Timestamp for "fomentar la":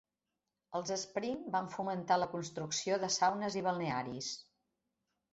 1.73-2.27